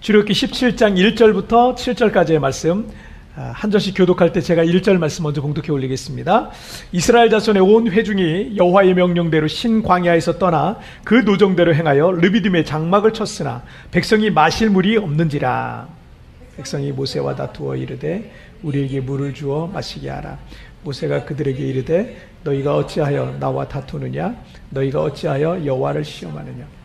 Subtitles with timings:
[0.00, 2.88] 주력기 17장 1절부터 7절까지의 말씀.
[3.36, 6.50] 아, 한 절씩 교독할 때 제가 1절 말씀 먼저 공독해 올리겠습니다.
[6.90, 14.30] 이스라엘 자손의 온 회중이 여호와의 명령대로 신광야에서 떠나 그 노정대로 행하여 르비딤의 장막을 쳤으나 백성이
[14.30, 15.86] 마실 물이 없는지라.
[16.56, 18.32] 백성이 모세와 다투어 이르되
[18.62, 20.38] 우리에게 물을 주어 마시게 하라.
[20.82, 24.34] 모세가 그들에게 이르되 너희가 어찌하여 나와 다투느냐?
[24.70, 26.79] 너희가 어찌하여 여호와를 시험하느냐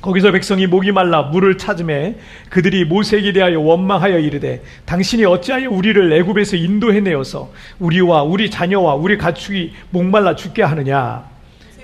[0.00, 2.16] 거기서 백성이 목이 말라 물을 찾음에
[2.48, 9.72] 그들이 모세에게 대하여 원망하여 이르되 당신이 어찌하여 우리를 애굽에서 인도해내어서 우리와 우리 자녀와 우리 가축이
[9.90, 11.28] 목말라 죽게 하느냐?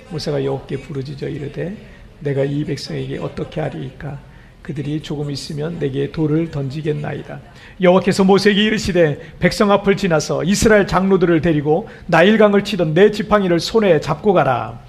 [0.09, 1.75] 모세가 여호께 부르짖어 이르되
[2.19, 4.19] 내가 이 백성에게 어떻게 하리이까?
[4.63, 7.39] 그들이 조금 있으면 내게 돌을 던지겠나이다.
[7.81, 14.33] 여호와께서 모세에게 이르시되 백성 앞을 지나서 이스라엘 장로들을 데리고 나일강을 치던 내 지팡이를 손에 잡고
[14.33, 14.81] 가라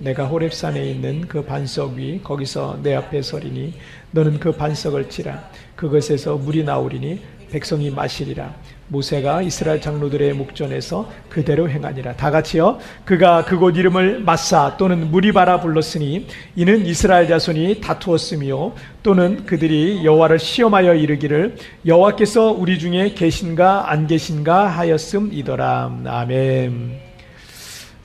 [0.00, 3.74] 내가 호렙산에 있는 그 반석 위 거기서 내 앞에 서리니
[4.10, 5.48] 너는 그 반석을 치라.
[5.76, 7.20] 그것에서 물이 나오리니
[7.50, 8.54] 백성이 마시리라.
[8.88, 12.16] 모세가 이스라엘 장로들의 목전에서 그대로 행하니라.
[12.16, 12.78] 다 같이요?
[13.04, 20.94] 그가 그곳 이름을 마사 또는 무리바라 불렀으니 이는 이스라엘 자손이 다투었으며 또는 그들이 여호와를 시험하여
[20.94, 21.56] 이르기를
[21.86, 26.00] 여호와께서 우리 중에 계신가 안 계신가 하였음이더라.
[26.06, 27.09] 아멘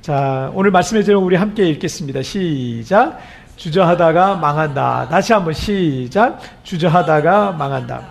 [0.06, 2.22] 자, 오늘 말씀의 제목 우리 함께 읽겠습니다.
[2.22, 3.18] 시작.
[3.56, 5.08] 주저하다가 망한다.
[5.10, 6.40] 다시 한번 시작.
[6.62, 8.06] 주저하다가 망한다.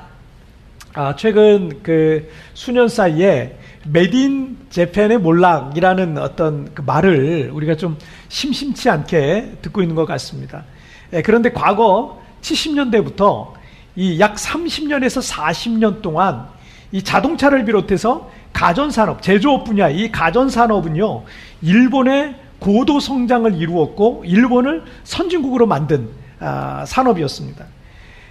[0.94, 7.96] 아, 최근 그 수년 사이에 메딘 재팬의 몰락이라는 어떤 그 말을 우리가 좀
[8.28, 10.64] 심심치 않게 듣고 있는 것 같습니다.
[11.12, 13.52] 예, 그런데 과거 70년대부터
[13.94, 16.48] 이 약 30년에서 40년 동안
[16.90, 21.24] 이 자동차를 비롯해서 가전산업, 제조업 분야, 이 가전산업은요,
[21.60, 26.08] 일본의 고도 성장을 이루었고, 일본을 선진국으로 만든
[26.40, 27.66] 아, 산업이었습니다.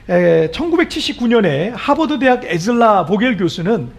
[0.10, 3.90] 에, 1979년에 하버드 대학 에즐라 보겔 교수는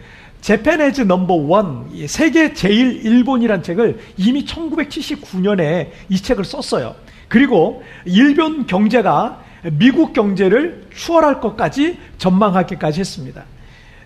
[0.47, 6.95] as Number One, 세계 제일 일본이란 책을 이미 1979년에 이 책을 썼어요.
[7.29, 9.43] 그리고 일본 경제가
[9.73, 13.45] 미국 경제를 추월할 것까지 전망하기까지 했습니다.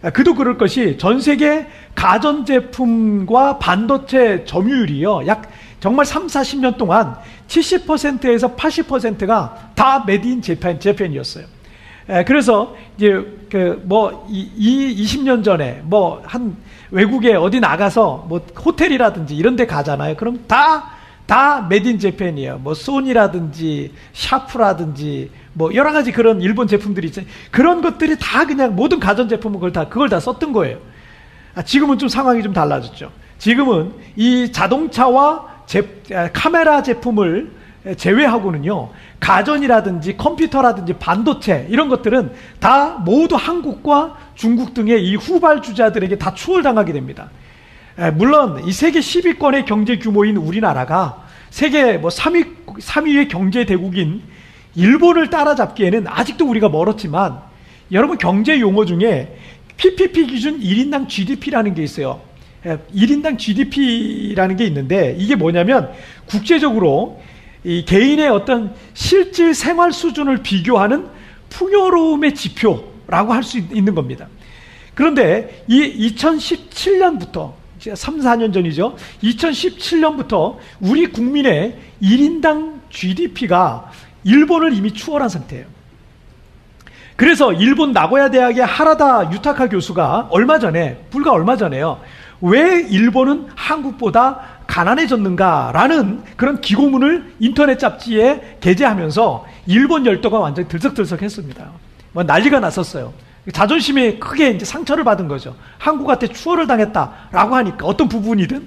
[0.02, 5.26] 아, 그도 그럴 것이 전 세계 가전제품과 반도체 점유율이요.
[5.26, 5.50] 약
[5.80, 7.16] 정말 3, 40년 동안
[7.48, 11.44] 70%에서 80%가 다 메디인 재팬, 재팬이었어요.
[12.26, 13.12] 그래서 이제
[13.50, 16.56] 그 뭐 이 20년 전에 뭐 한
[16.90, 20.16] 외국에 어디 나가서 뭐 호텔이라든지 이런 데 가잖아요.
[20.16, 20.96] 그럼 다
[21.28, 22.56] 다 메딘 재팬이에요.
[22.62, 27.26] 뭐 소니라든지 샤프라든지 뭐 여러 가지 그런 일본 제품들이 있어요.
[27.50, 30.78] 그런 것들이 다 그냥 모든 가전 제품은 그걸 다 그걸 다 썼던 거예요.
[31.56, 33.10] 아, 지금은 좀 상황이 좀 달라졌죠.
[33.38, 37.58] 지금은 이 자동차와 제, 아, 카메라 제품을
[37.96, 46.92] 제외하고는요, 가전이라든지 컴퓨터라든지 반도체 이런 것들은 다 모두 한국과 중국 등의 이 후발주자들에게 다 추월당하게
[46.92, 47.30] 됩니다.
[48.14, 54.22] 물론 이 세계 10위권의 경제 규모인 우리나라가 세계 뭐 3위, 3위의 경제 대국인
[54.78, 57.40] 일본을 따라잡기에는 아직도 우리가 멀었지만
[57.90, 59.36] 여러분 경제 용어 중에
[59.76, 62.20] PPP 기준 1인당 GDP라는 게 있어요.
[62.64, 65.90] 1인당 예, GDP라는 게 있는데 이게 뭐냐면
[66.26, 67.20] 국제적으로
[67.64, 71.06] 이 개인의 어떤 실질 생활 수준을 비교하는
[71.50, 74.28] 풍요로움의 지표라고 할 수 있는 겁니다.
[74.94, 77.52] 그런데 이 2017년부터
[77.94, 78.96] 3, 4년 전이죠.
[79.22, 83.90] 2017년부터 우리 국민의 1인당 GDP가
[84.28, 85.64] 일본을 이미 추월한 상태예요.
[87.16, 92.00] 그래서 일본 나고야 대학의 하라다 유타카 교수가 얼마 전에 불과 얼마 전에요.
[92.40, 101.70] 왜 일본은 한국보다 가난해졌는가라는 그런 기고문을 인터넷 잡지에 게재하면서 일본 열도가 완전히 들썩들썩했습니다.
[102.12, 103.12] 뭐 난리가 났었어요.
[103.52, 105.56] 자존심이 크게 이제 상처를 받은 거죠.
[105.78, 108.66] 한국한테 추월을 당했다라고 하니까 어떤 부분이든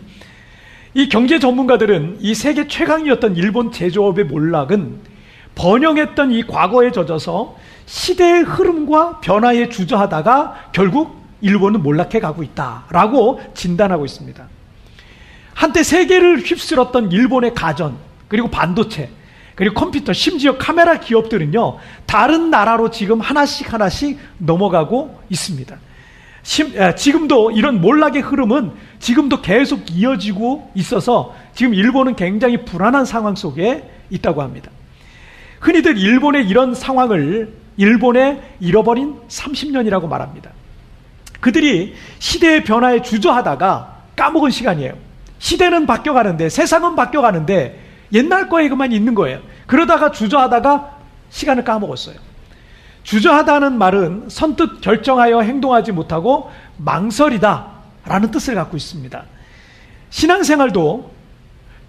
[0.96, 5.11] 이 경제 전문가들은 이 세계 최강이었던 일본 제조업의 몰락은
[5.56, 7.56] 번영했던 이 과거에 젖어서
[7.86, 14.48] 시대의 흐름과 변화에 주저하다가 결국 일본은 몰락해 가고 있다라고 진단하고 있습니다.
[15.54, 19.10] 한때 세계를 휩쓸었던 일본의 가전, 그리고 반도체,
[19.56, 25.78] 그리고 컴퓨터, 심지어 카메라 기업들은요, 다른 나라로 지금 하나씩 하나씩 넘어가고 있습니다.
[26.96, 34.42] 지금도 이런 몰락의 흐름은 지금도 계속 이어지고 있어서 지금 일본은 굉장히 불안한 상황 속에 있다고
[34.42, 34.72] 합니다.
[35.62, 40.52] 흔히들 일본의 이런 상황을 일본의 잃어버린 30년이라고 말합니다.
[41.40, 44.94] 그들이 시대의 변화에 주저하다가 까먹은 시간이에요.
[45.40, 47.80] 시대는 바뀌어가는데, 세상은 바뀌어가는데,
[48.14, 49.40] 옛날 거에 그만 있는 거예요.
[49.66, 50.98] 그러다가 주저하다가
[51.30, 52.16] 시간을 까먹었어요.
[53.04, 57.68] 주저하다는 말은 선뜻 결정하여 행동하지 못하고 망설이다
[58.06, 59.24] 라는 뜻을 갖고 있습니다.
[60.10, 61.12] 신앙생활도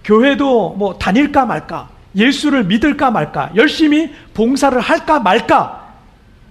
[0.05, 5.83] 교회도 뭐 다닐까 말까, 예수를 믿을까 말까, 열심히 봉사를 할까 말까,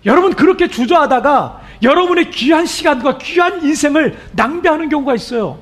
[0.05, 5.59] 여러분 그렇게 주저하다가 여러분의 귀한 시간과 귀한 인생을 낭비하는 경우가 있어요.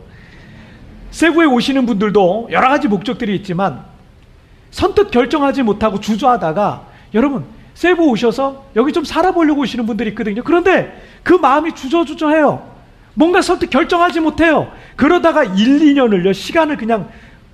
[1.11, 3.83] 세부에 오시는 분들도 여러 가지 목적들이 있지만
[4.71, 10.43] 선뜻 결정하지 못하고 주저하다가 여러분 세부 오셔서 여기 좀 살아보려고 오시는 분들이 있거든요.
[10.43, 12.69] 그런데 그 마음이 주저주저해요.
[13.13, 14.71] 뭔가 선뜻 결정하지 못해요.
[14.95, 17.09] 그러다가 1, 2년을요, 시간을 그냥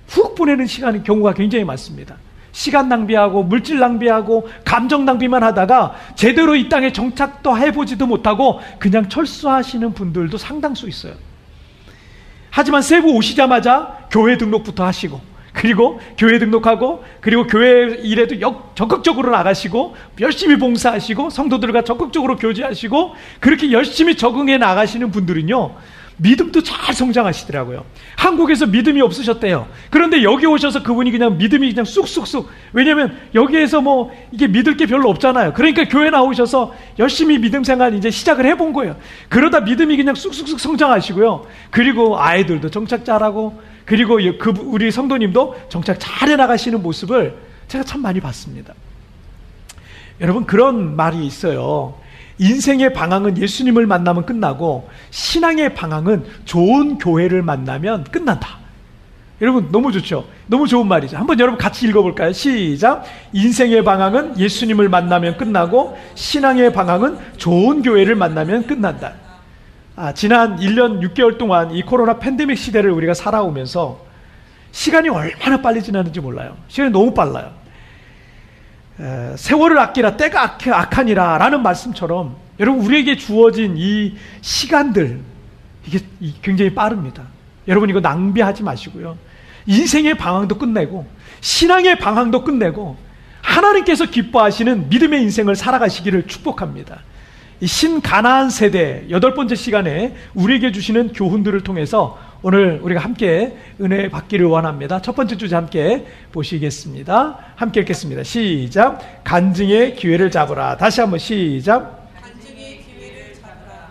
[0.08, 2.16] 훅 보내는 시간의 경우가 굉장히 많습니다.
[2.56, 9.92] 시간 낭비하고 물질 낭비하고 감정 낭비만 하다가 제대로 이 땅에 정착도 해보지도 못하고 그냥 철수하시는
[9.92, 11.12] 분들도 상당수 있어요.
[12.50, 15.20] 하지만 세부 오시자마자 교회 등록부터 하시고
[15.52, 23.70] 그리고 교회 등록하고 그리고 교회 일에도 역, 적극적으로 나가시고 열심히 봉사하시고 성도들과 적극적으로 교제하시고 그렇게
[23.70, 25.74] 열심히 적응해 나가시는 분들은요
[26.18, 27.84] 믿음도 잘 성장하시더라고요.
[28.16, 29.68] 한국에서 믿음이 없으셨대요.
[29.90, 32.48] 그런데 여기 오셔서 그분이 그냥 믿음이 그냥 쑥쑥쑥.
[32.72, 35.52] 왜냐면 여기에서 뭐 이게 믿을 게 별로 없잖아요.
[35.52, 38.96] 그러니까 교회 나오셔서 열심히 믿음 생활 이제 시작을 해본 거예요.
[39.28, 41.46] 그러다 믿음이 그냥 쑥쑥쑥 성장하시고요.
[41.70, 47.36] 그리고 아이들도 정착 잘하고 그리고 그 우리 성도님도 정착 잘 해 나가시는 모습을
[47.68, 48.74] 제가 참 많이 봤습니다.
[50.20, 51.94] 여러분 그런 말이 있어요.
[52.38, 58.58] 인생의 방황은 예수님을 만나면 끝나고 신앙의 방황은 좋은 교회를 만나면 끝난다.
[59.40, 60.24] 여러분 너무 좋죠?
[60.46, 61.16] 너무 좋은 말이죠.
[61.18, 62.32] 한번 여러분 같이 읽어볼까요?
[62.32, 63.04] 시작.
[63.32, 69.12] 인생의 방황은 예수님을 만나면 끝나고 신앙의 방황은 좋은 교회를 만나면 끝난다.
[69.94, 74.04] 아, 지난 1년 6개월 동안 이 코로나 팬데믹 시대를 우리가 살아오면서
[74.72, 76.56] 시간이 얼마나 빨리 지나는지 몰라요.
[76.68, 77.50] 시간이 너무 빨라요.
[79.36, 85.20] 세월을 아끼라 때가 악하니라 라는 말씀처럼 여러분 우리에게 주어진 이 시간들
[85.86, 86.00] 이게
[86.42, 87.24] 굉장히 빠릅니다.
[87.68, 89.18] 여러분 이거 낭비하지 마시고요.
[89.66, 91.06] 인생의 방황도 끝내고
[91.40, 92.96] 신앙의 방황도 끝내고
[93.42, 97.00] 하나님께서 기뻐하시는 믿음의 인생을 살아가시기를 축복합니다.
[97.60, 104.46] 이 신가나안 세대 여덟 번째 시간에 우리에게 주시는 교훈들을 통해서 오늘 우리가 함께 은혜 받기를
[104.46, 105.02] 원합니다.
[105.02, 107.38] 첫 번째 주제 함께 보시겠습니다.
[107.56, 108.22] 함께 읽겠습니다.
[108.22, 109.00] 시작.
[109.24, 110.76] 간증의 기회를 잡으라.
[110.76, 112.08] 다시 한번 시작.
[112.22, 113.88] 간증의 기회를 잡으라.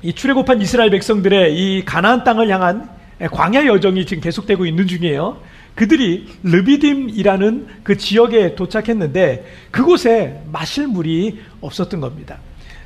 [0.00, 2.88] 이 출애굽한 이스라엘 백성들의 이 가나안 땅을 향한
[3.30, 5.42] 광야 여정이 지금 계속되고 있는 중이에요.
[5.74, 12.38] 그들이 르비딤이라는 그 지역에 도착했는데 그곳에 마실 물이 없었던 겁니다.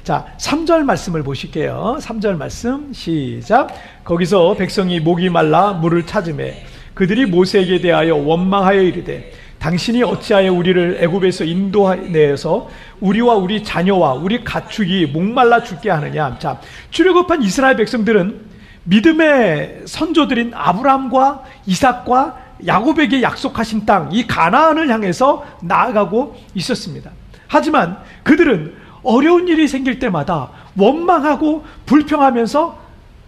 [0.05, 1.99] 자, 3절 말씀을 보실게요.
[2.01, 3.69] 3절 말씀 시작.
[4.03, 6.65] 거기서 백성이 목이 말라 물을 찾음에
[6.95, 12.69] 그들이 모세에게 대하여 원망하여 이르되 당신이 어찌하여 우리를 애굽에서 인도내서
[12.99, 16.37] 우리와 우리 자녀와 우리 가축이 목말라 죽게 하느냐.
[16.41, 16.61] 자,
[16.91, 18.41] 출애굽한 이스라엘 백성들은
[18.83, 27.13] 믿음의 선조들인 아브라함과 이삭과 야곱에게 약속하신 땅, 이 가나안을 향해서 나아가고 있었습니다.
[27.47, 32.79] 하지만 그들은 어려운 일이 생길 때마다 원망하고 불평하면서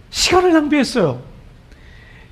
[0.09, 1.21] 시간을 낭비했어요.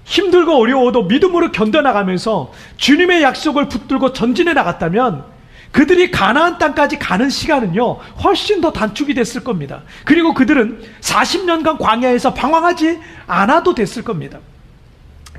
[0.05, 5.25] 힘들고 어려워도 믿음으로 견뎌나가면서 주님의 약속을 붙들고 전진해 나갔다면
[5.71, 9.81] 그들이 가나안 땅까지 가는 시간은요, 훨씬 더 단축이 됐을 겁니다.
[10.05, 14.39] 그리고 그들은 40년간 광야에서 방황하지 않아도 됐을 겁니다.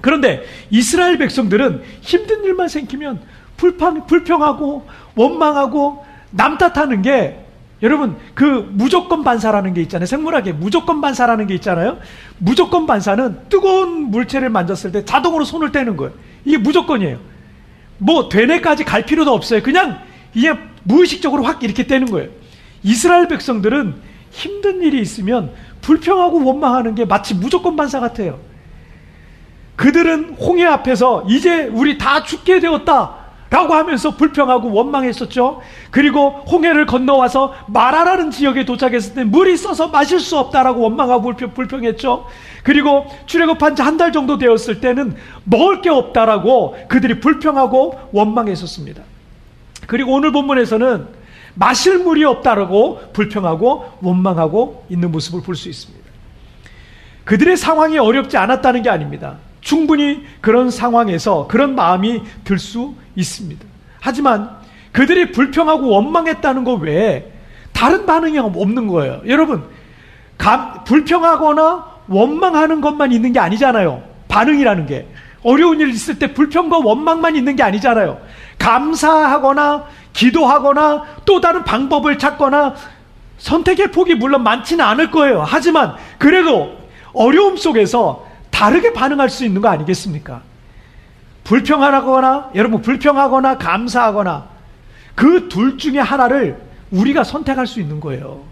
[0.01, 3.23] 그런데 이스라엘 백성들은 힘든 일만 생기면
[3.57, 7.44] 불평, 불평하고 원망하고 남 탓하는 게
[7.83, 10.07] 여러분 그 무조건 반사라는 게 있잖아요.
[10.07, 11.99] 생물학에 무조건 반사라는 게 있잖아요.
[12.39, 16.13] 무조건 반사는 뜨거운 물체를 만졌을 때 자동으로 손을 떼는 거예요.
[16.45, 17.19] 이게 무조건이에요.
[17.99, 19.63] 뭐 되네까지 갈 필요도 없어요.
[19.63, 20.01] 그냥
[20.35, 20.53] 이게
[20.85, 22.31] 무의식적으로 확 이렇게 떼는 거예요.
[22.83, 23.95] 이스라엘 백성들은
[24.31, 28.41] 힘든 일이 있으면 불평하고 원망하는 게 마치 무조건 반사 같아요.
[29.77, 33.24] 그들은 홍해 앞에서 이제 우리 다 죽게 되었다.
[33.55, 35.61] 라고 하면서 불평하고 원망했었죠.
[35.93, 42.27] 그리고 홍해를 건너와서 마라라는 지역에 도착했을 때 물이 써서 마실 수 없다라고 원망하고 불평, 했죠
[42.65, 49.01] 그리고 출애굽한 지 한 달 정도 되었을 때는 먹을 게 없다라고 그들이 불평하고 원망했었습니다.
[49.87, 51.07] 그리고 오늘 본문에서는
[51.55, 56.05] 마실 물이 없다라고 불평하고 원망하고 있는 모습을 볼 수 있습니다.
[57.23, 59.37] 그들의 상황이 어렵지 않았다는 게 아닙니다.
[59.65, 63.65] 충분히 그런 상황에서 그런 마음이 들 수 있습니다.
[64.01, 64.51] 하지만
[64.93, 67.33] 그들이 불평하고 원망했다는 것 외에
[67.73, 69.23] 다른 반응이 없는 거예요.
[69.27, 69.65] 여러분,
[70.39, 74.03] 감, 불평하거나 원망하는 것만 있는 게 아니잖아요.
[74.29, 75.09] 반응이라는 게.
[75.43, 78.21] 어려운 일 있을 때 불평과 원망만 있는 게 아니잖아요.
[78.59, 82.75] 감사하거나 기도하거나 또 다른 방법을 찾거나
[83.39, 85.45] 선택의 폭이 물론 많지는 않을 거예요.
[85.47, 86.77] 하지만 그래도
[87.13, 90.43] 어려움 속에서 다르게 반응할 수 있는 거 아니겠습니까?
[91.43, 94.47] 불평하거나 여러분 불평하거나 감사하거나
[95.17, 96.57] 그 둘 중에 하나를
[96.93, 98.45] 우리가 선택할 수 있는 거예요.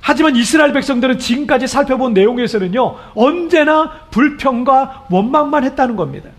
[0.00, 6.30] 하지만 이스라엘 백성들은 지금까지 살펴본 내용에서는요, 언제나 불평과 원망만 했다는 겁니다.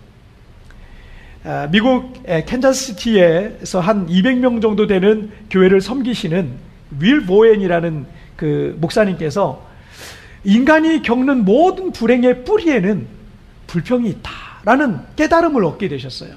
[1.43, 6.53] 아, 미국 캔자스시티에서 한 200명 정도 되는 교회를 섬기시는
[6.99, 9.66] 윌 보엔이라는 그 목사님께서
[10.47, 13.05] 인간이 겪는 모든 불행의 뿌리에는
[13.67, 16.31] 불평이 있다라는 깨달음을 얻게 되셨어요.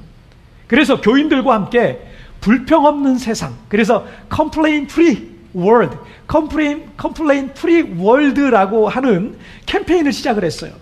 [0.66, 2.00] 그래서 교인들과 함께
[2.40, 5.96] 불평 없는 세상, 그래서 complain free world,
[6.28, 9.36] complain, complain free world라고 하는
[9.66, 10.72] 캠페인을 시작을 했어요.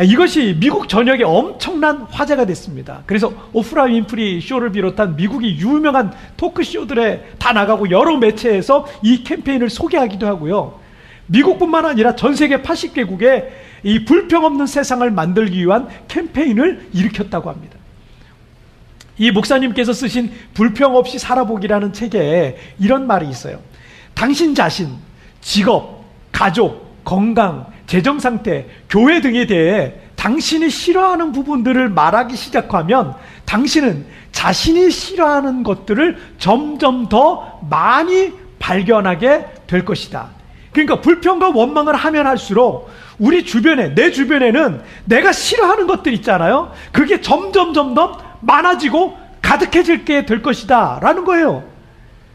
[0.00, 3.02] 이것이 미국 전역에 엄청난 화제가 됐습니다.
[3.06, 10.24] 그래서 오프라 윈프리 쇼를 비롯한 미국이 유명한 토크쇼들에 다 나가고 여러 매체에서 이 캠페인을 소개하기도
[10.24, 10.86] 하고요.
[11.28, 13.48] 미국뿐만 아니라 전 세계 80개국에
[13.82, 17.78] 이 불평 없는 세상을 만들기 위한 캠페인을 일으켰다고 합니다.
[19.18, 23.60] 이 목사님께서 쓰신 불평 없이 살아보기라는 책에 이런 말이 있어요.
[24.14, 24.88] 당신 자신,
[25.40, 34.90] 직업, 가족, 건강, 재정 상태, 교회 등에 대해 당신이 싫어하는 부분들을 말하기 시작하면 당신은 자신이
[34.90, 40.37] 싫어하는 것들을 점점 더 많이 발견하게 될 것이다.
[40.86, 46.72] 그러니까 불평과 원망을 하면 할수록 우리 주변에, 내 주변에는 내가 싫어하는 것들 있잖아요.
[46.92, 51.00] 그게 점점 점점 많아지고 가득해질 게 될 것이다.
[51.02, 51.64] 라는 거예요.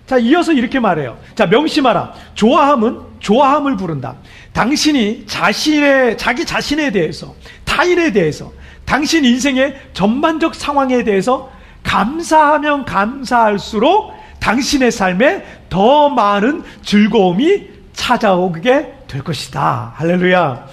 [0.05, 1.17] 자, 이어서 이렇게 말해요.
[1.35, 2.13] 자, 명심하라.
[2.33, 4.15] 좋아함은 좋아함을 부른다.
[4.51, 7.33] 당신이 자신의, 자기 자신에 대해서,
[7.63, 8.51] 타인에 대해서,
[8.83, 11.50] 당신 인생의 전반적 상황에 대해서
[11.83, 19.93] 감사하면 감사할수록 당신의 삶에 더 많은 즐거움이 찾아오게 될 것이다.
[19.95, 20.67] 할렐루야.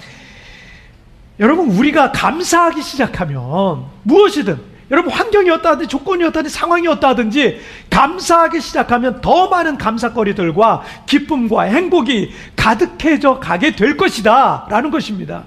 [1.39, 9.47] 여러분, 우리가 감사하기 시작하면 무엇이든 여러분 환경이 어떠하든지 조건이 어떠하든지 상황이 어떠하든지 감사하기 시작하면 더
[9.47, 15.45] 많은 감사거리들과 기쁨과 행복이 가득해져 가게 될 것이다 라는 것입니다.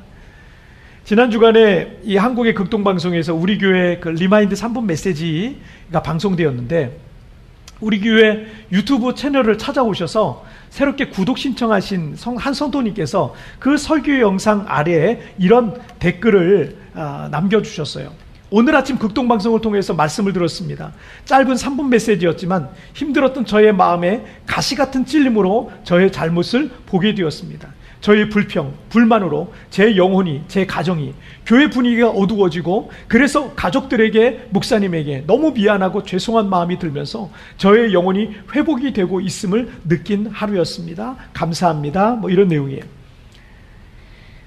[1.04, 6.98] 지난 주간에 이 한국의 극동방송에서 우리 교회 그 Remind 3분 메시지가 방송되었는데
[7.80, 10.42] 우리 교회 유튜브 채널을 찾아오셔서
[10.74, 18.10] 새롭게 구독 신청하신 한 성도님께서 그 설교 영상 아래에 이런 댓글을 아, 남겨주셨어요.
[18.50, 20.92] 오늘 아침 극동방송을 통해서 말씀을 들었습니다.
[21.26, 27.68] 짧은 3분 메시지였지만 힘들었던 저의 마음에 가시 같은 찔림으로 저의 잘못을 보게 되었습니다.
[28.04, 31.14] 저의 불평, 불만으로 제 영혼이, 제 가정이,
[31.46, 39.22] 교회 분위기가 어두워지고 그래서 가족들에게, 목사님에게 너무 미안하고 죄송한 마음이 들면서 저의 영혼이 회복이 되고
[39.22, 41.16] 있음을 느낀 하루였습니다.
[41.32, 42.10] 감사합니다.
[42.16, 42.82] 뭐 이런 내용이에요.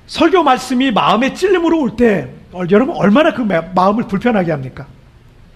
[0.05, 4.85] 설교 말씀이 마음에 찔림으로 올때 어, 여러분 얼마나 그 마음을 불편하게 합니까?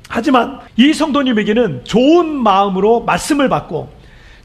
[0.10, 4.01] 하지만 이 성도님에게는 좋은 마음으로 말씀을 받고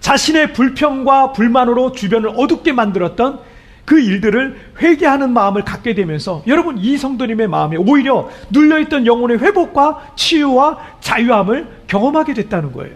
[0.07, 3.41] 자신의 불평과 불만으로 주변을 어둡게 만들었던
[3.85, 10.79] 그 일들을 회개하는 마음을 갖게 되면서 여러분 이 성도님의 마음에 오히려 눌려있던 영혼의 회복과 치유와
[11.01, 12.95] 자유함을 경험하게 됐다는 거예요.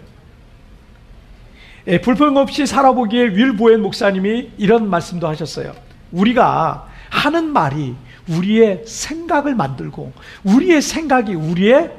[1.87, 5.73] 예, 불평 없이 살아보기에 윌보엔 목사님이 이런 말씀도 하셨어요.
[6.13, 7.93] 우리가 하는 말이
[8.29, 10.13] 우리의 생각을 만들고
[10.45, 11.91] 우리의 생각이 우리의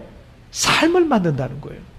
[0.52, 1.91] 삶을 만든다는 거예요.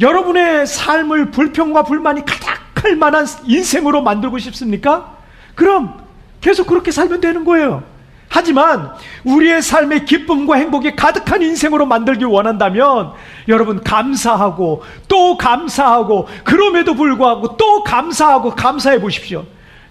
[0.00, 5.16] 여러분의 삶을 불평과 불만이 가득할 만한 인생으로 만들고 싶습니까?
[5.54, 6.04] 그럼
[6.40, 7.82] 계속 그렇게 살면 되는 거예요.
[8.28, 8.90] 하지만
[9.22, 13.12] 우리의 삶의 기쁨과 행복이 가득한 인생으로 만들기 원한다면
[13.46, 19.44] 여러분 감사하고 또 감사하고 그럼에도 불구하고 또 감사하고 감사해 보십시오.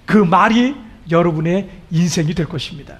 [0.05, 0.75] 그 말이
[1.09, 2.95] 여러분의 인생이 될 것입니다.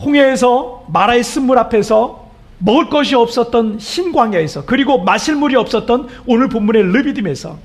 [0.00, 2.21] 홍해에서 마라의 쓴물 앞에서
[2.64, 7.58] 먹을 것이 없었던 신광야에서 그리고 마실 물이 없었던 오늘 본문의 르비딤에서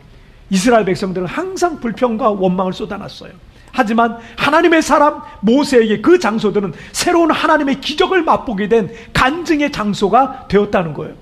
[0.50, 3.32] 이스라엘 백성들은 항상 불평과 원망을 쏟아놨어요.
[3.72, 11.14] 하지만 하나님의 사람 모세에게 그 장소들은 새로운 하나님의 기적을 맛보게 된 간증의 장소가 되었다는 거예요.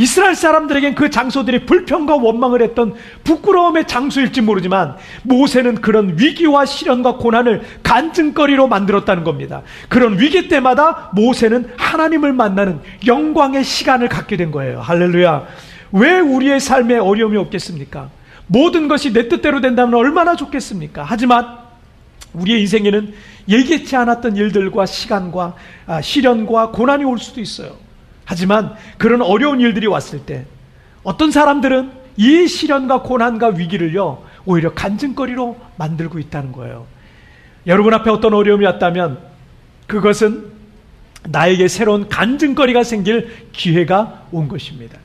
[0.00, 7.60] 이스라엘 사람들에겐 그 장소들이 불평과 원망을 했던 부끄러움의 장소일지 모르지만 모세는 그런 위기와 시련과 고난을
[7.82, 9.60] 간증거리로 만들었다는 겁니다.
[9.90, 14.80] 그런 위기 때마다 모세는 하나님을 만나는 영광의 시간을 갖게 된 거예요.
[14.80, 15.46] 할렐루야.
[15.92, 18.08] 왜 우리의 삶에 어려움이 없겠습니까?
[18.46, 21.04] 모든 것이 내 뜻대로 된다면 얼마나 좋겠습니까?
[21.06, 21.58] 하지만
[22.32, 23.12] 우리의 인생에는
[23.48, 27.89] 예기치 않았던 일들과 시간과 아, 시련과 고난이 올 수도 있어요.
[28.30, 30.44] 하지만 그런 어려운 일들이 왔을 때
[31.02, 36.86] 어떤 사람들은 이 시련과 고난과 위기를요 오히려 간증거리로 만들고 있다는 거예요.
[37.66, 39.18] 여러분 앞에 어떤 어려움이 왔다면
[39.88, 40.52] 그것은
[41.24, 44.96] 나에게 새로운 간증거리가 생길 기회가 온 것입니다.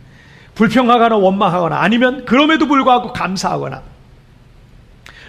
[0.53, 3.81] 불평하거나 원망하거나 아니면 그럼에도 불구하고 감사하거나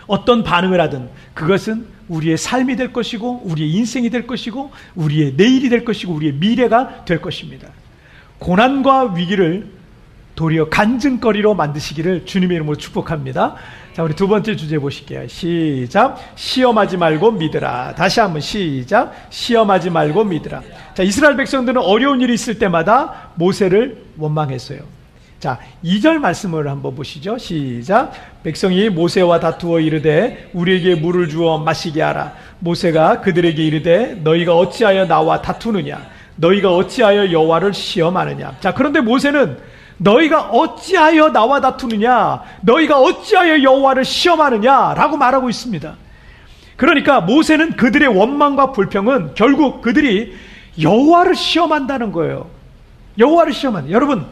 [0.06, 5.86] 어떤 반응을 하든 그것은 우리의 삶이 될 것이고 우리의 인생이 될 것이고 우리의 내일이 될
[5.86, 7.70] 것이고 우리의 미래가 될 것입니다.
[8.38, 9.76] 고난과 위기를
[10.34, 13.54] 도리어 간증거리로 만드시기를 주님의 이름으로 축복합니다.
[13.94, 15.26] 자, 우리 두 번째 주제 보실게요.
[15.28, 16.18] 시작.
[16.34, 17.94] 시험하지 말고 믿으라.
[17.94, 19.14] 다시 한번 시작.
[19.30, 20.62] 시험하지 말고 믿으라.
[20.92, 24.80] 자, 이스라엘 백성들은 어려운 일이 있을 때마다 모세를 원망했어요.
[25.40, 27.38] 자, 2절 말씀을 한번 보시죠.
[27.38, 28.12] 시작.
[28.42, 32.34] 백성이 모세와 다투어 이르되 우리에게 물을 주어 마시게 하라.
[32.58, 36.15] 모세가 그들에게 이르되 너희가 어찌하여 나와 다투느냐?
[36.36, 38.56] 너희가 어찌하여 여호와를 시험하느냐?
[38.60, 39.58] 자, 그런데 모세는
[39.98, 42.42] 너희가 어찌하여 나와 다투느냐?
[42.62, 45.96] 너희가 어찌하여 여호와를 시험하느냐라고 말하고 있습니다.
[46.76, 50.34] 그러니까 모세는 그들의 원망과 불평은 결국 그들이
[50.80, 52.50] 여호와를 시험한다는 거예요.
[53.18, 53.90] 여호와를 시험하는.
[53.90, 54.26] 여러분,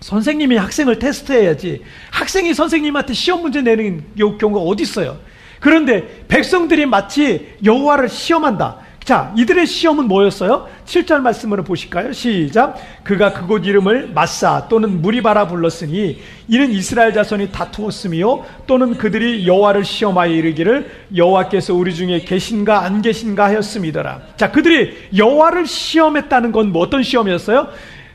[0.00, 1.82] 선생님이 학생을 테스트해야지.
[2.10, 5.18] 학생이 선생님한테 시험 문제 내는 경우가 어디 있어요?
[5.60, 8.78] 그런데 백성들이 마치 여호와를 시험한다.
[9.04, 10.68] 자, 이들의 시험은 뭐였어요?
[10.86, 12.12] 7절 말씀을 보실까요?
[12.12, 12.76] 시작.
[13.02, 20.30] 그가 그곳 이름을 마사 또는 무리바라 불렀으니 이는 이스라엘 자손이 다투었으며 또는 그들이 여호와를 시험하여
[20.30, 24.20] 이르기를 여호와께서 우리 중에 계신가 안 계신가 하였음이더라.
[24.36, 27.68] 자, 그들이 여호와를 시험했다는 건 뭐 어떤 시험이었어요?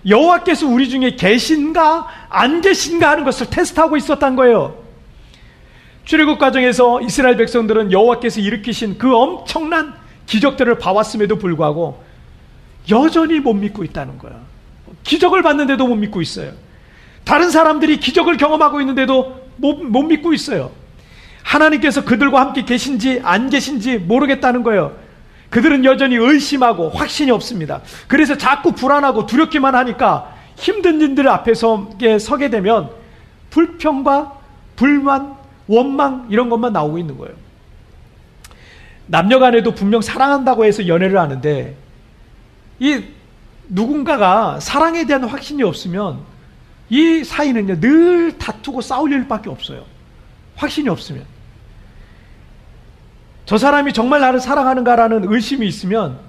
[0.08, 4.78] 여호와께서 우리 중에 계신가 안 계신가 하는 것을 테스트하고 있었던 거예요.
[6.06, 9.94] 출애굽 과정에서 이스라엘 백성들은 여호와께서 일으키신 그 엄청난
[10.28, 12.04] 기적들을 봐왔음에도 불구하고
[12.90, 14.34] 여전히 못 믿고 있다는 거야.
[15.04, 16.52] 기적을 봤는데도 못 믿고 있어요.
[17.24, 20.72] 다른 사람들이 기적을 경험하고 있는데도 못, 못 믿고 있어요.
[21.44, 24.96] 하나님께서 그들과 함께 계신지 안 계신지 모르겠다는 거예요.
[25.50, 27.82] 그들은 여전히 의심하고 확신이 없습니다.
[28.08, 32.90] 그래서 자꾸 불안하고 두렵기만 하니까 힘든 일들 앞에서 서게 되면
[33.50, 34.34] 불평과
[34.76, 35.36] 불만,
[35.68, 37.34] 원망 이런 것만 나오고 있는 거예요.
[39.08, 41.76] 남녀 간에도 분명 사랑한다고 해서 연애를 하는데
[42.80, 43.04] 이
[43.70, 46.20] 누군가가 사랑에 대한 확신이 없으면
[46.90, 49.86] 이 사이는요 늘 다투고 싸울 일밖에 없어요.
[50.56, 51.26] 확신이 없으면
[53.46, 56.20] 저 사람이 정말 나를 사랑하는가라는 의심이 있으면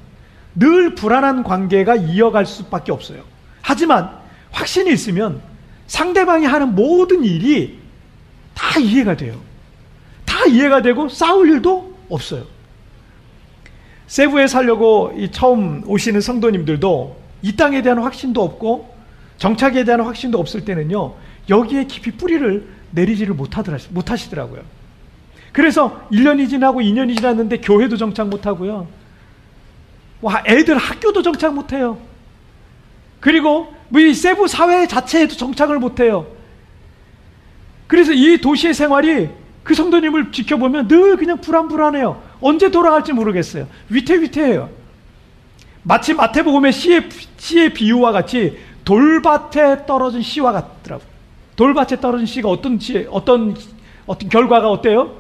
[0.55, 3.23] 늘 불안한 관계가 이어갈 수밖에 없어요.
[3.61, 4.11] 하지만
[4.51, 5.41] 확신이 있으면
[5.87, 7.81] 상대방이 하는 모든 일이
[8.55, 9.41] 다 이해가 돼요.
[10.25, 12.58] 다 이해가 되고 싸울 일도 없어요.
[14.09, 18.95] 세부에 살려고 처음 오시는 성도님들도 이 땅에 대한 확신도 없고
[19.37, 21.15] 정착에 대한 확신도 없을 때는요
[21.49, 23.35] 여기에 깊이 뿌리를 내리지를
[23.91, 24.63] 못하시더라고요.
[25.53, 28.89] 그래서 1년이 지나고 2년이 지났는데 교회도 정착 못하고요.
[30.21, 31.99] 와 애들 학교도 정착 못해요.
[33.21, 36.27] 그리고 뭐이 세부 사회 자체에도 정착을 못해요.
[37.87, 39.29] 그래서 이 도시의 생활이
[39.65, 42.28] 그 성도님을 지켜보면 늘 그냥 불안불안해요.
[42.41, 43.67] 언제 돌아갈지 모르겠어요.
[43.89, 44.71] 위태위태해요.
[45.83, 51.03] 마치 마태복음의 씨의, 씨의 비유와 같이 돌밭에 떨어진 씨와 같더라고.
[51.57, 53.57] 돌밭에 떨어진 씨가 어떤 씨, 어떤,
[54.07, 55.17] 어떤 결과가 어때요?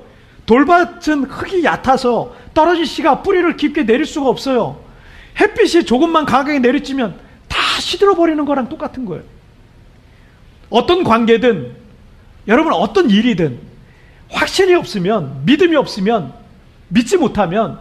[0.46, 4.80] 돌밭은 흙이 얕아서 떨어진 씨가 뿌리를 깊게 내릴 수가 없어요.
[5.38, 9.24] 햇빛이 조금만 강하게 내리치면 다 시들어 버리는 거랑 똑같은 거예요.
[10.70, 11.76] 어떤 관계든,
[12.46, 13.58] 여러분 어떤 일이든,
[14.30, 16.32] 확신이 없으면, 믿음이 없으면
[16.88, 17.78] 믿지 못하면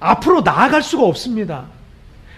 [0.00, 1.64] 앞으로 나아갈 수가 없습니다.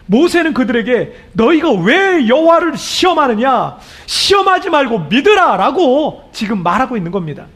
[0.07, 3.79] 모세는 그들에게 너희가 왜 여호와를 시험하느냐?
[4.07, 7.47] 시험하지 말고 믿으라라고 지금 말하고 있는 겁니다.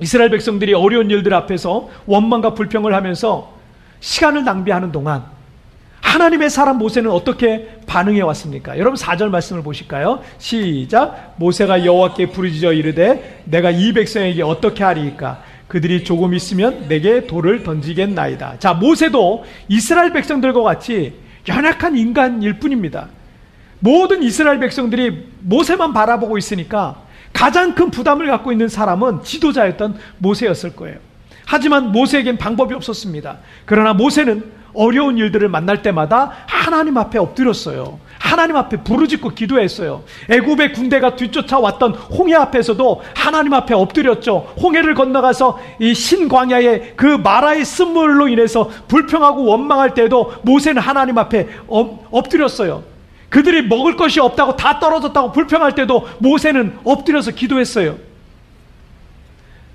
[0.00, 3.52] 이스라엘 백성들이 어려운 일들 앞에서 원망과 불평을 하면서
[4.00, 5.24] 시간을 낭비하는 동안
[6.00, 8.78] 하나님의 사람 모세는 어떻게 반응해 왔습니까?
[8.78, 10.20] 여러분 4절 말씀을 보실까요?
[10.38, 11.34] 시작.
[11.36, 15.42] 모세가 여호와께 부르짖어 이르되 내가 이 백성에게 어떻게 하리이까?
[15.68, 18.58] 그들이 조금 있으면 내게 돌을 던지겠나이다.
[18.58, 21.14] 자, 모세도 이스라엘 백성들과 같이
[21.46, 23.08] 연약한 인간일 뿐입니다.
[23.80, 27.02] 모든 이스라엘 백성들이 모세만 바라보고 있으니까
[27.32, 30.96] 가장 큰 부담을 갖고 있는 사람은 지도자였던 모세였을 거예요.
[31.44, 33.38] 하지만 모세에겐 방법이 없었습니다.
[33.64, 37.98] 그러나 모세는 어려운 일들을 만날 때마다 하나님 앞에 엎드렸어요.
[38.18, 40.02] 하나님 앞에 부르짖고 기도했어요.
[40.28, 44.54] 애굽의 군대가 뒤쫓아왔던 홍해 앞에서도 하나님 앞에 엎드렸죠.
[44.60, 51.48] 홍해를 건너가서 이 신광야의 그 마라의 쓴물로 인해서 불평하고 원망할 때도 모세는 하나님 앞에
[52.10, 52.82] 엎드렸어요.
[53.28, 58.07] 그들이 먹을 것이 없다고 다 떨어졌다고 불평할 때도 모세는 엎드려서 기도했어요.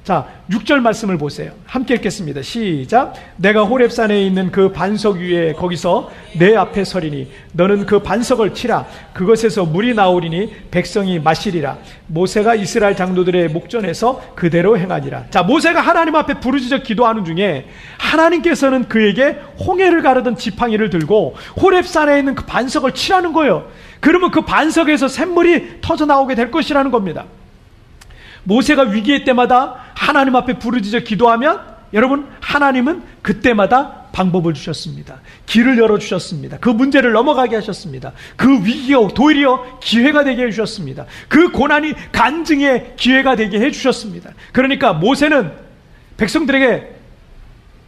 [0.03, 1.53] 자, 6절 말씀을 보세요.
[1.65, 2.41] 함께 읽겠습니다.
[2.41, 3.13] 시작.
[3.37, 8.85] 내가 호렙산에 있는 그 반석 위에 거기서 내 앞에 서리니 너는 그 반석을 치라.
[9.13, 11.77] 그것에서 물이 나오리니 백성이 마시리라.
[12.07, 15.27] 모세가 이스라엘 장로들의 목전에서 그대로 행하니라.
[15.29, 22.35] 자, 모세가 하나님 앞에 부르짖어 기도하는 중에 하나님께서는 그에게 홍해를 가르던 지팡이를 들고 호렙산에 있는
[22.35, 23.67] 그 반석을 치라는 거예요.
[24.01, 27.23] 그러면 그 반석에서 샘물이 터져 나오게 될 것이라는 겁니다.
[28.43, 31.62] 모세가 위기의 때마다 하나님 앞에 부르짖어 기도하면
[31.93, 35.21] 여러분 하나님은 그때마다 방법을 주셨습니다.
[35.45, 36.58] 길을 열어 주셨습니다.
[36.60, 38.13] 그 문제를 넘어가게 하셨습니다.
[38.36, 41.06] 그 위기가 도리어 기회가 되게 해 주셨습니다.
[41.27, 44.32] 그 고난이 간증의 기회가 되게 해 주셨습니다.
[44.51, 45.51] 그러니까 모세는
[46.17, 46.93] 백성들에게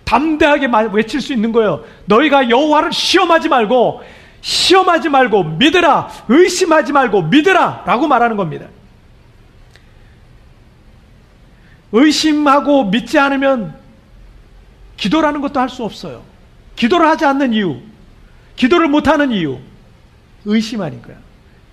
[0.03, 1.83] 담대하게 외칠 수 있는 거예요.
[2.05, 4.01] 너희가 여호와를 시험하지 말고
[4.41, 6.09] 시험하지 말고 믿으라.
[6.27, 8.67] 의심하지 말고 믿으라 라고 말하는 겁니다.
[11.91, 13.75] 의심하고 믿지 않으면
[14.97, 16.23] 기도라는 것도 할 수 없어요.
[16.75, 17.77] 기도를 하지 않는 이유,
[18.55, 19.57] 기도를 못하는 이유,
[20.45, 21.15] 의심 아닌 거야.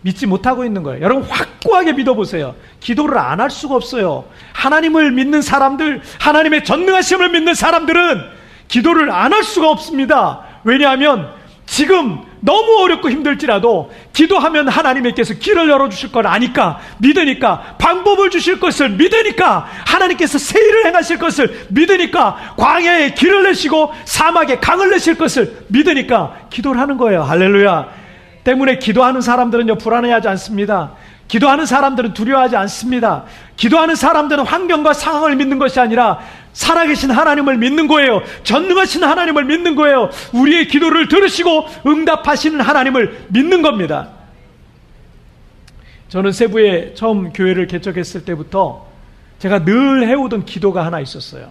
[0.03, 1.01] 믿지 못하고 있는 거예요.
[1.03, 2.57] 여러분 확고하게 믿어보세요.
[2.81, 4.25] 기도를 안 할 수가 없어요.
[4.53, 8.21] 하나님을 믿는 사람들, 하나님의 전능하심을 믿는 사람들은
[8.69, 10.45] 기도를 안 할 수가 없습니다.
[10.65, 11.33] 왜냐하면
[11.67, 19.67] 지금 너무 어렵고 힘들지라도 기도하면 하나님께서 길을 열어주실 걸 아니까 믿으니까 방법을 주실 것을 믿으니까
[19.87, 26.97] 하나님께서 세일을 행하실 것을 믿으니까 광야에 길을 내시고 사막에 강을 내실 것을 믿으니까 기도를 하는
[26.99, 27.23] 거예요.
[27.23, 27.89] 할렐루야.
[28.43, 30.95] 때문에 기도하는 사람들은요 불안해하지 않습니다.
[31.29, 33.25] 기도하는 사람들은 두려워하지 않습니다.
[33.57, 36.19] 기도하는 사람들은 환경과 상황을 믿는 것이 아니라
[36.53, 38.23] 살아계신 하나님을 믿는 거예요.
[38.45, 40.11] 전능하신 하나님을 믿는 거예요.
[40.33, 44.11] 우리의 기도를 들으시고 응답하시는 하나님을 믿는 겁니다.
[46.09, 48.87] 저는 세부에 처음 교회를 개척했을 때부터
[49.39, 51.49] 제가 늘 해오던 기도가 하나 있었어요.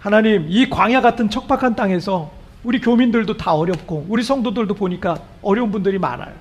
[0.00, 5.98] 하나님, 이 광야 같은 척박한 땅에서 우리 교민들도 다 어렵고 우리 성도들도 보니까 어려운 분들이
[5.98, 6.32] 많아요.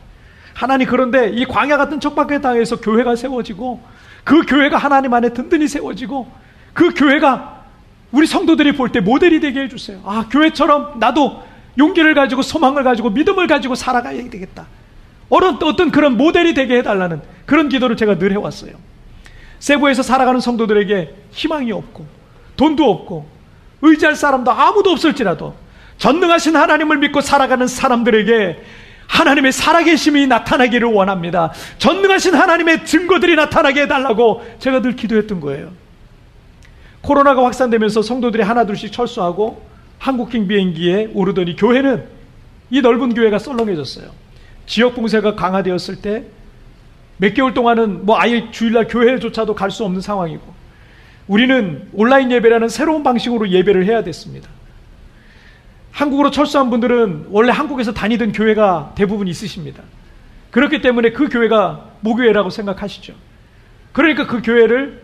[0.54, 3.82] 하나님 그런데 이 광야 같은 척박한 땅에서 교회가 세워지고
[4.24, 6.43] 그 교회가 하나님 안에 든든히 세워지고
[6.74, 7.64] 그 교회가
[8.12, 10.02] 우리 성도들이 볼 때 모델이 되게 해주세요.
[10.06, 11.44] 아, 교회처럼 나도
[11.78, 14.68] 용기를 가지고 소망을 가지고 믿음을 가지고 살아가야 되겠다.
[15.30, 18.74] 어떤, 어떤 그런 모델이 되게 해달라는 그런 기도를 제가 늘 해왔어요.
[19.60, 22.06] 세부에서 살아가는 성도들에게 희망이 없고,
[22.58, 23.28] 돈도 없고,
[23.82, 25.56] 의지할 사람도 아무도 없을지라도,
[25.98, 28.64] 전능하신 하나님을 믿고 살아가는 사람들에게
[29.08, 31.52] 하나님의 살아계심이 나타나기를 원합니다.
[31.78, 35.72] 전능하신 하나님의 증거들이 나타나게 해달라고 제가 늘 기도했던 거예요.
[37.04, 39.62] 코로나가 확산되면서 성도들이 하나둘씩 철수하고
[40.00, 42.06] 한국행 비행기에 오르더니 교회는
[42.72, 44.10] 이 넓은 교회가 썰렁해졌어요.
[44.66, 46.26] 지역 봉쇄가 강화되었을 때
[47.18, 50.42] 몇 개월 동안은 뭐 아예 주일날 교회조차도 갈 수 없는 상황이고
[51.28, 54.50] 우리는 온라인 예배라는 새로운 방식으로 예배를 해야 됐습니다.
[55.92, 59.84] 한국으로 철수한 분들은 원래 한국에서 다니던 교회가 대부분 있으십니다.
[60.52, 63.14] 그렇기 때문에 그 교회가 모교회라고 생각하시죠.
[63.94, 65.03] 그러니까 그 교회를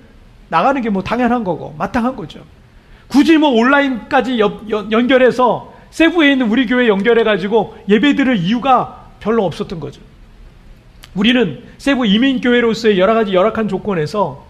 [0.49, 2.41] 나가는 게 뭐 당연한 거고 마땅한 거죠.
[3.07, 9.45] 굳이 뭐 온라인까지 연, 연결해서 세부에 있는 우리 교회 연결해 가지고 예배 드릴 이유가 별로
[9.45, 10.01] 없었던 거죠.
[11.15, 14.45] 우리는 세부 이민교회로서의 여러 가지 열악한 조건에서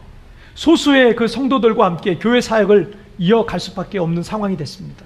[0.55, 5.05] 소수의 그 성도들과 함께 교회 사역을 이어갈 수밖에 없는 상황이 됐습니다.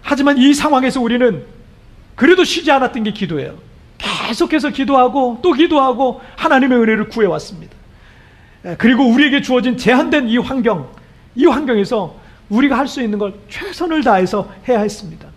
[0.00, 1.44] 하지만 이 상황에서 우리는
[2.14, 3.56] 그래도 쉬지 않았던 게 기도예요.
[3.98, 7.73] 계속해서 기도하고 또 기도하고 하나님의 은혜를 구해왔습니다.
[8.64, 10.88] 예, 그리고 우리에게 주어진 제한된 이 환경,
[11.34, 12.16] 이 환경에서
[12.48, 15.28] 우리가 할 수 있는 걸 최선을 다해서 해야 했습니다.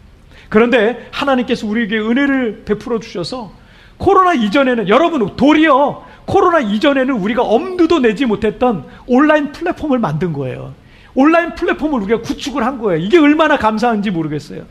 [0.50, 3.52] 그런데 하나님께서 우리에게 은혜를 베풀어 주셔서
[3.98, 10.74] 코로나 이전에는 여러분 도리어 코로나 이전에는 우리가 엄두도 내지 못했던 온라인 플랫폼을 만든 거예요.
[11.16, 13.02] 온라인 플랫폼을 우리가 구축을 한 거예요.
[13.04, 14.64] 이게 얼마나 감사한지 모르겠어요.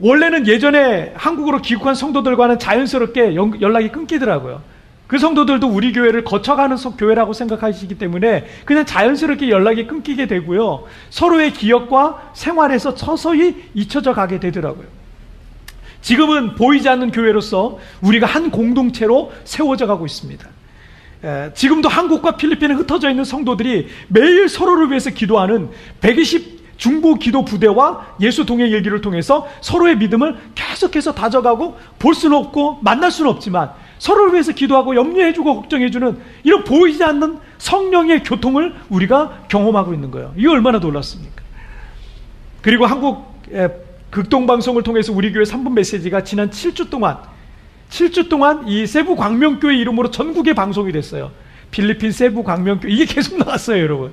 [0.00, 4.62] 원래는 예전에 한국으로 귀국한 성도들과는 자연스럽게 연락이 끊기더라고요.
[5.06, 10.84] 그 성도들도 우리 교회를 거쳐가는 교회라고 생각하시기 때문에 그냥 자연스럽게 연락이 끊기게 되고요.
[11.10, 14.86] 서로의 기억과 생활에서 서서히 잊혀져 가게 되더라고요.
[16.00, 20.48] 지금은 보이지 않는 교회로서 우리가 한 공동체로 세워져 가고 있습니다.
[21.54, 28.44] 지금도 한국과 필리핀에 흩어져 있는 성도들이 매일 서로를 위해서 기도하는 120 중보 기도 부대와 예수
[28.44, 34.52] 동행 일기를 통해서 서로의 믿음을 계속해서 다져가고 볼 수는 없고 만날 수는 없지만 서로를 위해서
[34.52, 40.32] 기도하고 염려해주고 걱정해주는 이런 보이지 않는 성령의 교통을 우리가 경험하고 있는 거예요.
[40.36, 41.42] 이게 얼마나 놀랐습니까?
[42.60, 43.42] 그리고 한국
[44.10, 47.18] 극동방송을 통해서 우리 교회 3분 메시지가 지난 7주 동안
[47.90, 51.30] 7주 동안 이 세부 광명교회 이름으로 전국에 방송이 됐어요.
[51.70, 54.12] 필리핀 세부 광명교 이게 계속 나왔어요, 여러분.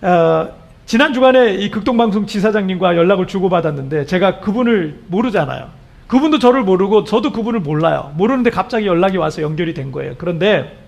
[0.00, 0.57] 어,
[0.88, 5.68] 지난 주간에 이 극동방송 지사장님과 연락을 주고받았는데 제가 그분을 모르잖아요.
[6.06, 8.14] 그분도 저를 모르고 저도 그분을 몰라요.
[8.16, 10.14] 모르는데 갑자기 연락이 와서 연결이 된 거예요.
[10.16, 10.78] 그런데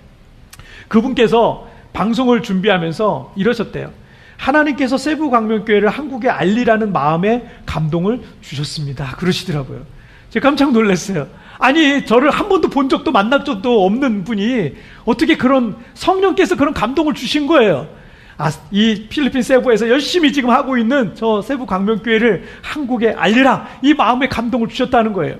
[0.88, 3.90] 그분께서 방송을 준비하면서 이러셨대요.
[4.38, 9.16] 하나님께서 세부 광명교회를 한국에 알리라는 마음에 감동을 주셨습니다.
[9.18, 9.82] 그러시더라고요.
[10.30, 11.26] 제가 깜짝 놀랐어요.
[11.58, 17.12] 아니, 저를 한 번도 본 적도 만날 적도 없는 분이 어떻게 그런 성령께서 그런 감동을
[17.12, 17.99] 주신 거예요.
[18.40, 23.68] 아, 이 필리핀 세부에서 열심히 지금 하고 있는 저 세부 광명교회를 한국에 알리라.
[23.82, 25.36] 이 마음에 감동을 주셨다는 거예요.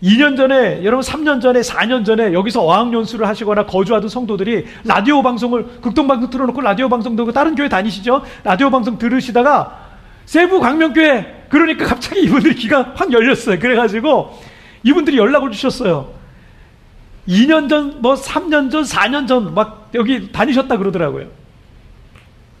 [0.00, 6.06] 2년 전에, 여러분 3년 전에, 4년 전에 여기서 어학연수를 하시거나 거주하던 성도들이 라디오 방송을, 극동
[6.06, 8.22] 방송 틀어놓고 라디오 방송 듣고 다른 교회 다니시죠?
[8.44, 9.88] 라디오 방송 들으시다가
[10.26, 13.58] 세부 광명교회, 그러니까 갑자기 이분들이 귀가 확 열렸어요.
[13.58, 14.38] 그래가지고
[14.84, 16.08] 이분들이 연락을 주셨어요.
[17.28, 21.39] 2년 전, 뭐 3년 전, 4년 전 막 여기 다니셨다 그러더라고요.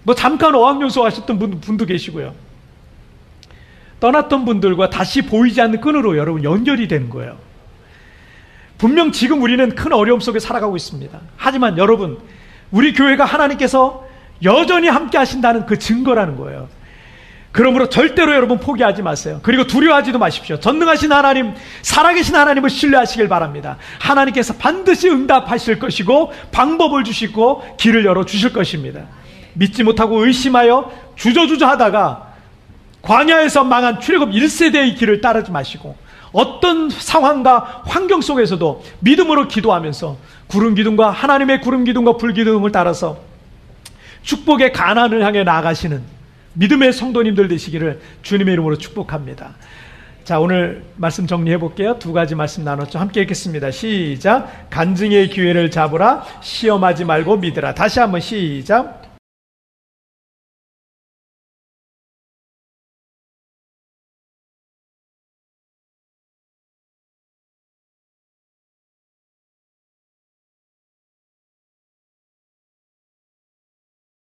[0.02, 2.34] 뭐 잠깐 어학연수 하셨던 분, 분도 계시고요.
[4.00, 7.36] 떠났던 분들과 다시 보이지 않는 끈으로 여러분 연결이 되는 거예요.
[8.78, 11.20] 분명 지금 우리는 큰 어려움 속에 살아가고 있습니다.
[11.36, 12.18] 하지만 여러분,
[12.70, 14.06] 우리 교회가 하나님께서
[14.42, 16.68] 여전히 함께 하신다는 그 증거라는 거예요.
[17.52, 19.40] 그러므로 절대로 여러분 포기하지 마세요.
[19.42, 20.60] 그리고 두려워하지도 마십시오.
[20.60, 23.76] 전능하신 하나님, 살아계신 하나님을 신뢰하시길 바랍니다.
[23.98, 29.02] 하나님께서 반드시 응답하실 것이고 방법을 주시고 길을 열어 주실 것입니다.
[29.54, 32.30] 믿지 못하고 의심하여 주저주저 하다가
[33.02, 35.96] 광야에서 망한 출애굽 1세대의 길을 따르지 마시고
[36.32, 43.18] 어떤 상황과 환경 속에서도 믿음으로 기도하면서 구름 기둥과 하나님의 구름 기둥과 불 기둥을 따라서
[44.22, 46.02] 축복의 가난을 향해 나아가시는
[46.54, 49.54] 믿음의 성도님들 되시기를 주님의 이름으로 축복합니다.
[50.24, 51.96] 자, 오늘 말씀 정리해 볼게요.
[51.98, 52.98] 두 가지 말씀 나눴죠.
[52.98, 53.70] 함께 읽겠습니다.
[53.70, 54.68] 시작.
[54.70, 56.24] 간증의 기회를 잡으라.
[56.40, 57.74] 시험하지 말고 믿으라.
[57.74, 59.09] 다시 한번 시작.